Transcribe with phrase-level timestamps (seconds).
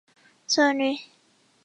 [0.47, 0.99] 索尔尼。